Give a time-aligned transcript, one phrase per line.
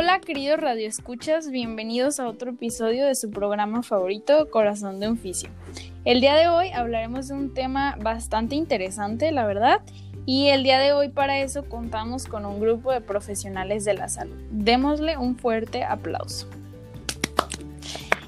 [0.00, 5.50] Hola queridos radioescuchas, bienvenidos a otro episodio de su programa favorito, Corazón de Oficio.
[6.04, 9.80] El día de hoy hablaremos de un tema bastante interesante, la verdad,
[10.24, 14.08] y el día de hoy para eso contamos con un grupo de profesionales de la
[14.08, 14.36] salud.
[14.52, 16.46] Démosle un fuerte aplauso.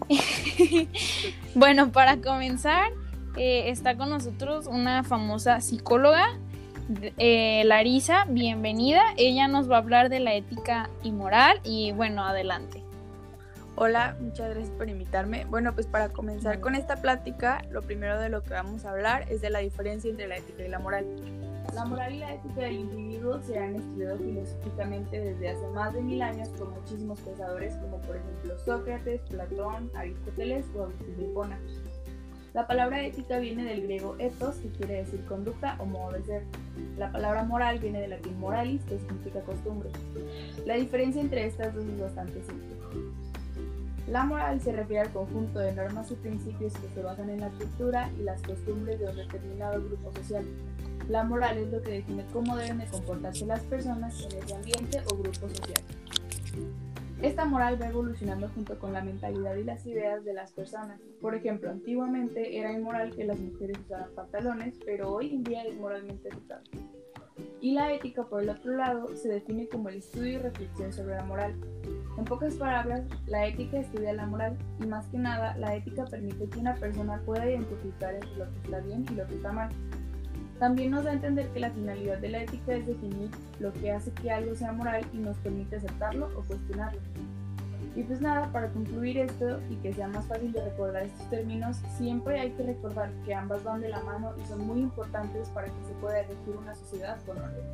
[1.55, 2.91] bueno, para comenzar,
[3.37, 6.37] eh, está con nosotros una famosa psicóloga,
[7.19, 9.03] eh, Larisa, bienvenida.
[9.17, 12.83] Ella nos va a hablar de la ética y moral y bueno, adelante.
[13.77, 15.45] Hola, muchas gracias por invitarme.
[15.47, 19.27] Bueno, pues para comenzar con esta plática, lo primero de lo que vamos a hablar
[19.31, 21.07] es de la diferencia entre la ética y la moral.
[21.75, 26.03] La moral y la ética del individuo se han estudiado filosóficamente desde hace más de
[26.03, 31.90] mil años por muchísimos pensadores como por ejemplo Sócrates, Platón, Aristóteles o Agustín.
[32.53, 36.43] La palabra ética viene del griego ethos, que quiere decir conducta o modo de ser.
[36.99, 39.91] La palabra moral viene del latín moralis, que significa costumbre.
[40.67, 42.75] La diferencia entre estas dos es bastante simple.
[44.09, 47.51] La moral se refiere al conjunto de normas y principios que se basan en la
[47.51, 50.45] cultura y las costumbres de un determinado grupo social.
[51.09, 55.01] La moral es lo que define cómo deben de comportarse las personas en ese ambiente
[55.07, 55.83] o grupo social.
[57.23, 60.99] Esta moral va evolucionando junto con la mentalidad y las ideas de las personas.
[61.21, 65.77] Por ejemplo, antiguamente era inmoral que las mujeres usaran pantalones, pero hoy en día es
[65.79, 66.71] moralmente aceptable.
[67.61, 71.17] Y la ética, por el otro lado, se define como el estudio y reflexión sobre
[71.17, 71.55] la moral.
[72.17, 76.49] En pocas palabras, la ética estudia la moral y más que nada, la ética permite
[76.49, 79.69] que una persona pueda identificar entre lo que está bien y lo que está mal.
[80.61, 83.31] También nos da a entender que la finalidad de la ética es definir
[83.61, 87.01] lo que hace que algo sea moral y nos permite aceptarlo o cuestionarlo.
[87.97, 91.79] Y pues nada, para concluir esto y que sea más fácil de recordar estos términos,
[91.97, 95.67] siempre hay que recordar que ambas van de la mano y son muy importantes para
[95.67, 97.65] que se pueda elegir una sociedad con orden.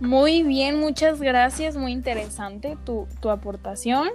[0.00, 4.08] Muy bien, muchas gracias, muy interesante tu, aportación.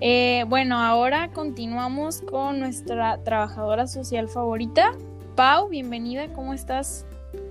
[0.00, 4.92] Eh, bueno, ahora continuamos con nuestra trabajadora social favorita.
[5.38, 7.06] Pau, bienvenida, ¿cómo estás?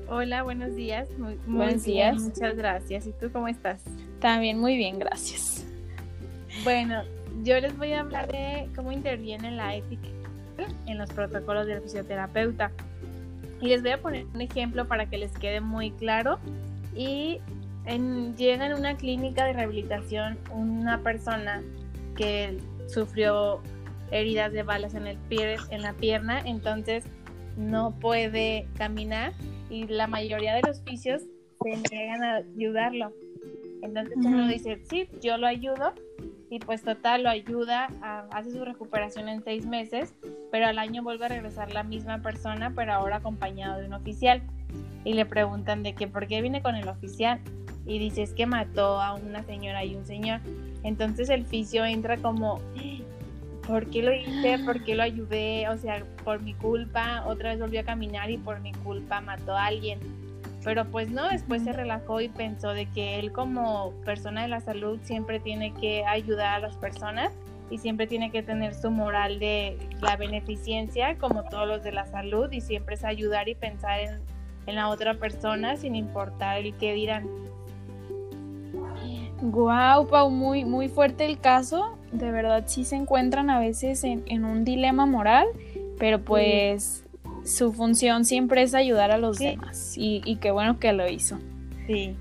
[0.10, 1.08] Hola, buenos días.
[1.18, 2.22] Muy, buenos días.
[2.22, 3.08] Muchas gracias.
[3.08, 3.82] ¿Y tú cómo estás?
[4.20, 5.66] También muy bien, gracias.
[6.66, 7.04] Bueno,
[7.44, 10.10] yo les voy a hablar de cómo interviene la ética
[10.86, 12.74] en los protocolos del fisioterapeuta.
[13.62, 16.40] Y les voy a poner un ejemplo para que les quede muy claro.
[16.94, 17.40] Y
[17.86, 21.64] llega en una clínica de rehabilitación una persona
[22.18, 22.60] que
[22.90, 23.62] sufrió
[24.12, 27.06] heridas de balas en el pie, en la pierna, entonces
[27.58, 29.34] no puede caminar
[29.70, 31.24] y la mayoría de los fisios
[31.62, 33.12] se niegan a ayudarlo.
[33.82, 35.94] Entonces uno dice, sí, yo lo ayudo,
[36.50, 37.88] y pues total lo ayuda,
[38.32, 40.14] hace su recuperación en seis meses,
[40.52, 44.42] pero al año vuelve a regresar la misma persona, pero ahora acompañado de un oficial.
[45.04, 47.40] Y le preguntan de que por qué viene con el oficial.
[47.86, 50.42] Y dice es que mató a una señora y un señor.
[50.84, 52.60] Entonces el fisio entra como,
[53.68, 54.60] ¿por qué lo hice?
[54.66, 55.68] ¿Por qué lo ayudé?
[55.70, 59.56] O sea, por mi culpa, otra vez volvió a caminar y por mi culpa mató
[59.56, 60.00] a alguien
[60.68, 64.60] pero pues no, después se relajó y pensó de que él como persona de la
[64.60, 67.32] salud siempre tiene que ayudar a las personas
[67.70, 72.06] y siempre tiene que tener su moral de la beneficencia como todos los de la
[72.06, 76.92] salud y siempre es ayudar y pensar en, la otra persona sin importar el qué
[76.92, 77.30] dirán.
[79.42, 81.97] Guau, Pau, muy, muy fuerte el caso.
[82.12, 85.48] De verdad sí se encuentran a veces en, en un dilema moral,
[85.98, 87.04] pero pues
[87.48, 89.94] su función siempre es ayudar a los demás.
[89.96, 91.40] Y, qué bueno que lo hizo.
[91.88, 92.16] Sí,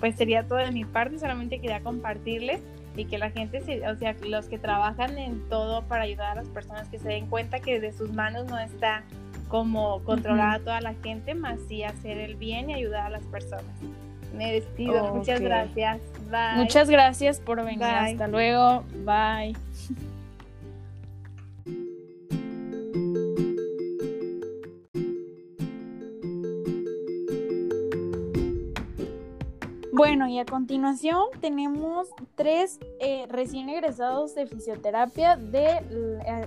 [0.00, 2.60] pues sería todo de mi parte, solamente quería compartirles
[2.96, 6.48] y que la gente, o sea, los que trabajan en todo para ayudar a las
[6.48, 9.04] personas que se den cuenta que de sus manos no está
[9.48, 13.22] como controlar a toda la gente, más sí hacer el bien y ayudar a las
[13.24, 13.64] personas.
[14.34, 16.00] Me despido, muchas gracias.
[16.30, 16.56] Bye.
[16.56, 17.84] Muchas gracias por venir.
[17.84, 18.84] Hasta luego.
[19.04, 19.54] Bye.
[29.96, 35.80] Bueno, y a continuación tenemos tres eh, recién egresados de fisioterapia de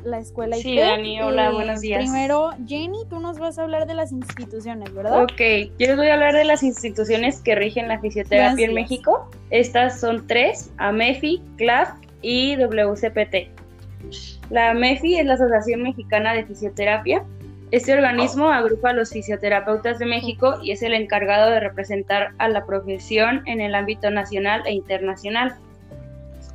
[0.03, 2.03] la, escuela Sí, Dani, hola, buenos días.
[2.03, 5.23] Primero, Jenny, tú nos vas a hablar de las instituciones, ¿verdad?
[5.23, 5.41] Ok,
[5.79, 9.27] yo les voy a hablar de las instituciones que rigen la fisioterapia en México.
[9.49, 11.89] Estas son tres, AMEFI, CLAF
[12.21, 13.49] y WCPT.
[14.51, 17.25] La AMEFI es la Asociación Mexicana de Fisioterapia
[17.71, 22.49] este organismo agrupa a los fisioterapeutas de México y es el encargado de representar a
[22.49, 25.55] la profesión en el ámbito nacional e internacional.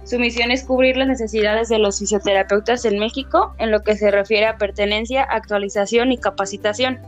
[0.02, 4.10] Su misión es cubrir las necesidades de los fisioterapeutas en México en lo que se
[4.10, 7.00] refiere a pertenencia, actualización y capacitación.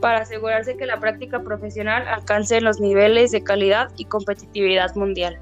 [0.00, 5.38] para asegurarse que la práctica profesional alcance los niveles de calidad y competitividad mundial.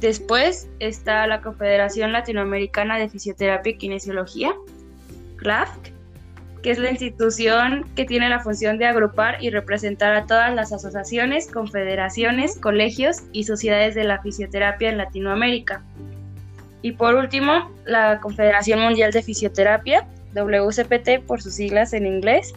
[0.00, 4.52] Después está la Confederación Latinoamericana de Fisioterapia y Kinesiología,
[5.36, 5.93] CLAFC,
[6.64, 10.72] que es la institución que tiene la función de agrupar y representar a todas las
[10.72, 15.82] asociaciones, confederaciones, colegios y sociedades de la fisioterapia en Latinoamérica.
[16.80, 22.54] Y por último, la Confederación Mundial de Fisioterapia, WCPT por sus siglas en inglés,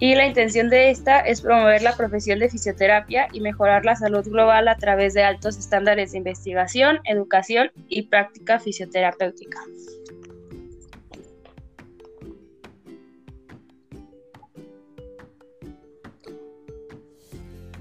[0.00, 4.28] y la intención de esta es promover la profesión de fisioterapia y mejorar la salud
[4.28, 9.60] global a través de altos estándares de investigación, educación y práctica fisioterapéutica.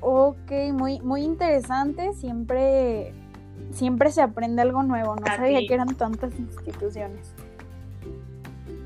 [0.04, 2.14] Ok, muy, muy interesante.
[2.14, 3.14] Siempre,
[3.72, 5.16] siempre se aprende algo nuevo.
[5.16, 7.34] No sabía que eran tantas instituciones.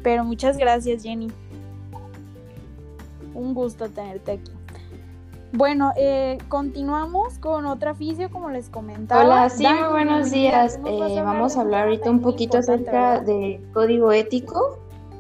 [0.04, 1.30] Pero muchas gracias, Jenny.
[3.34, 4.52] Un gusto tenerte aquí.
[5.54, 9.24] Bueno, eh, continuamos con otra aficio, como les comentaba.
[9.24, 10.80] Hola, sí, muy buenos días.
[10.86, 14.78] Eh, vamos a hablar ahorita un poquito acerca del código ético,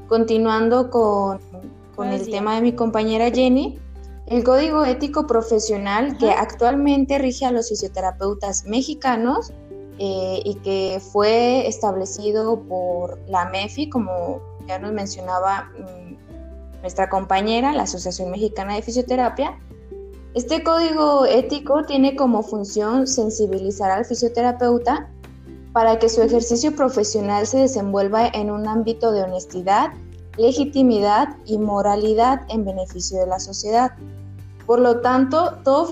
[0.07, 1.39] continuando con,
[1.95, 3.79] con el tema de mi compañera Jenny.
[4.27, 9.53] El código ético profesional que actualmente rige a los fisioterapeutas mexicanos
[9.99, 17.71] eh, y que fue establecido por la MEFI, como ya nos mencionaba mm, nuestra compañera,
[17.71, 19.57] la Asociación Mexicana de Fisioterapia.
[20.33, 25.09] Este código ético tiene como función sensibilizar al fisioterapeuta
[25.71, 29.93] para que su ejercicio profesional se desenvuelva en un ámbito de honestidad,
[30.37, 33.91] legitimidad y moralidad en beneficio de la sociedad.
[34.65, 35.91] Por lo tanto, todo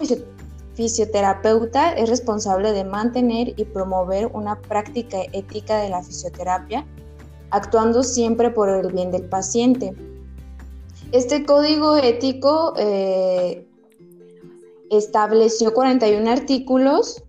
[0.73, 6.85] fisioterapeuta es responsable de mantener y promover una práctica ética de la fisioterapia,
[7.49, 9.95] actuando siempre por el bien del paciente.
[11.11, 13.65] Este código ético eh,
[14.89, 17.24] estableció 41 artículos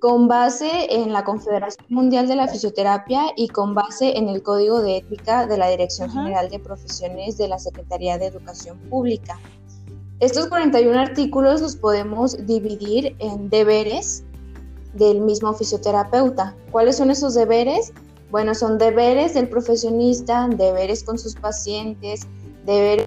[0.00, 4.80] con base en la Confederación Mundial de la Fisioterapia y con base en el Código
[4.80, 9.38] de Ética de la Dirección General de Profesiones de la Secretaría de Educación Pública.
[10.18, 14.24] Estos 41 artículos los podemos dividir en deberes
[14.94, 16.56] del mismo fisioterapeuta.
[16.72, 17.92] ¿Cuáles son esos deberes?
[18.30, 22.26] Bueno, son deberes del profesionista, deberes con sus pacientes,
[22.64, 23.06] deberes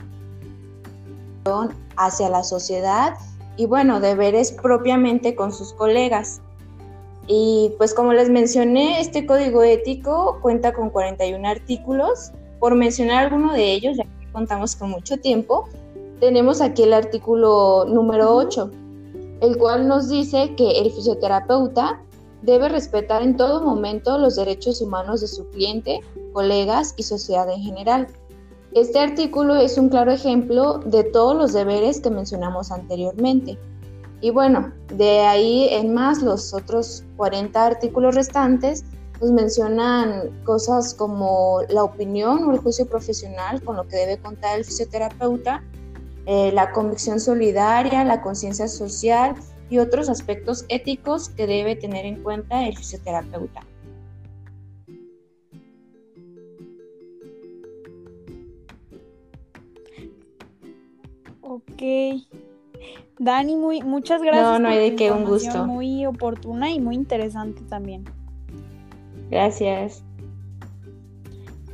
[1.98, 3.16] hacia la sociedad
[3.57, 6.42] y bueno, deberes propiamente con sus colegas.
[7.28, 12.31] Y pues como les mencioné, este código ético cuenta con 41 artículos.
[12.60, 15.68] Por mencionar alguno de ellos, ya que contamos con mucho tiempo,
[16.20, 18.72] tenemos aquí el artículo número 8,
[19.42, 22.02] el cual nos dice que el fisioterapeuta
[22.42, 26.02] debe respetar en todo momento los derechos humanos de su cliente,
[26.34, 28.08] colegas y sociedad en general.
[28.74, 33.58] Este artículo es un claro ejemplo de todos los deberes que mencionamos anteriormente.
[34.24, 38.86] Y bueno, de ahí en más los otros 40 artículos restantes
[39.20, 44.58] nos mencionan cosas como la opinión o el juicio profesional con lo que debe contar
[44.58, 45.62] el fisioterapeuta,
[46.25, 49.36] eh, la convicción solidaria, la conciencia social
[49.70, 53.60] y otros aspectos éticos que debe tener en cuenta el fisioterapeuta.
[61.42, 62.43] Ok.
[63.19, 64.43] Dani, muy, muchas gracias.
[64.43, 65.65] No, no hay de qué, un gusto.
[65.65, 68.05] Muy oportuna y muy interesante también.
[69.29, 70.03] Gracias.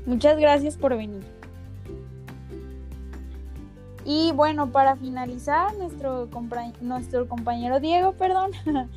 [0.06, 1.24] Muchas gracias por venir.
[4.06, 6.28] Y bueno, para finalizar, nuestro,
[6.82, 8.52] nuestro compañero Diego, perdón,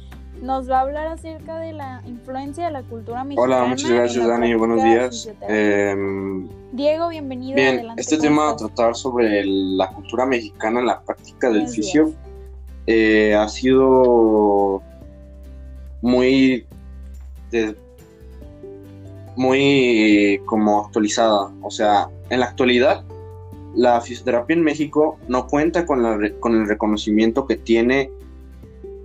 [0.43, 3.57] nos va a hablar acerca de la influencia de la cultura mexicana.
[3.59, 5.31] Hola, muchas gracias Dani, buenos días.
[5.43, 7.57] Em, Diego, bienvenido.
[7.57, 12.15] Bien, este tema a tratar sobre la cultura mexicana en la práctica del fisio
[12.87, 14.83] eh, ha sido
[16.01, 16.67] muy,
[19.37, 21.51] muy como actualizada.
[21.63, 23.05] O sea, en la actualidad
[23.75, 28.11] la fisioterapia en México no cuenta con, la, con el reconocimiento que tiene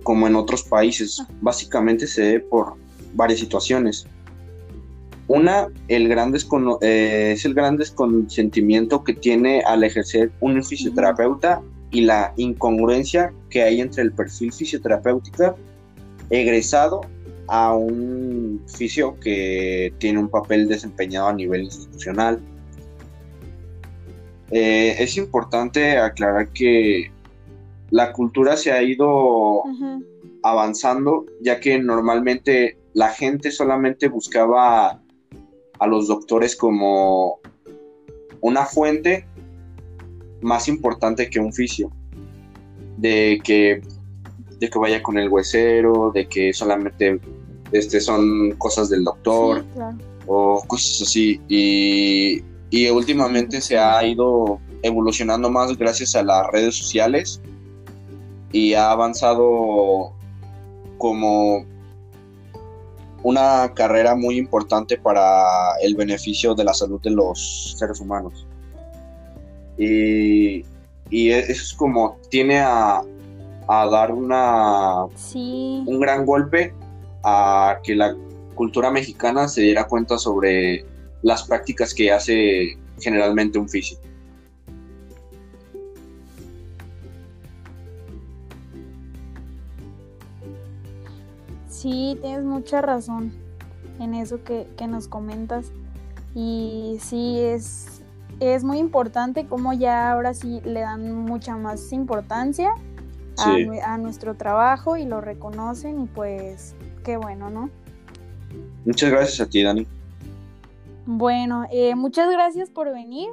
[0.02, 1.22] como en otros países.
[1.40, 2.74] Básicamente se debe por
[3.14, 4.06] varias situaciones.
[5.26, 12.02] Una, el gran eh, es el gran desconsentimiento que tiene al ejercer un fisioterapeuta y
[12.02, 15.56] la incongruencia que hay entre el perfil fisioterapéutico
[16.30, 17.00] egresado
[17.46, 22.40] a un fisio que tiene un papel desempeñado a nivel institucional.
[24.50, 27.10] Eh, es importante aclarar que
[27.90, 29.62] la cultura se ha ido
[30.42, 35.00] avanzando, ya que normalmente la gente solamente buscaba
[35.78, 37.40] a los doctores como
[38.40, 39.26] una fuente
[40.40, 41.90] más importante que un oficio.
[42.96, 43.80] De que,
[44.58, 47.20] de que vaya con el huesero, de que solamente
[47.70, 49.64] este, son cosas del doctor
[50.26, 51.40] o cosas así.
[51.48, 57.40] Y, y últimamente se ha ido evolucionando más gracias a las redes sociales
[58.52, 60.12] y ha avanzado
[60.98, 61.64] como
[63.22, 68.47] una carrera muy importante para el beneficio de la salud de los seres humanos.
[69.78, 70.64] Y,
[71.10, 73.02] y eso es como tiene a,
[73.68, 76.74] a dar una un gran golpe
[77.22, 78.16] a que la
[78.54, 80.84] cultura mexicana se diera cuenta sobre
[81.22, 84.02] las prácticas que hace generalmente un físico.
[91.68, 93.32] Sí, tienes mucha razón
[94.00, 95.66] en eso que, nos comentas.
[96.34, 97.97] Y sí, es,
[98.40, 102.72] es muy importante como ya ahora sí le dan mucha más importancia
[103.84, 107.70] a, nuestro trabajo y lo reconocen y pues qué bueno, ¿no?
[108.84, 109.86] Muchas gracias a ti, Dani.
[111.06, 113.28] Bueno, eh, muchas gracias por venir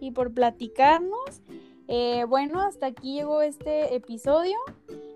[0.00, 1.42] y por platicarnos.
[1.88, 4.56] Eh, bueno, hasta aquí llegó este episodio.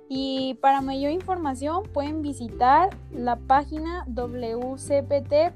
[0.09, 5.51] Y para mayor información pueden visitar la página wcpt.org,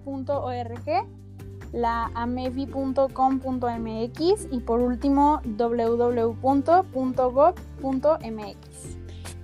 [1.72, 3.08] la amefi.com.mx
[4.50, 6.40] y por último www.gov.mx.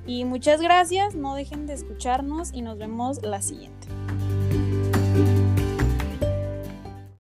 [0.07, 3.76] Y muchas gracias, no dejen de escucharnos y nos vemos la siguiente.